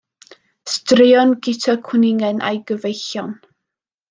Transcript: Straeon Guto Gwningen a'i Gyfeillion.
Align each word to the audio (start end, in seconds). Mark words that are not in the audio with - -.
Straeon 0.75 1.33
Guto 1.47 1.75
Gwningen 1.91 2.43
a'i 2.49 2.59
Gyfeillion. 2.73 3.35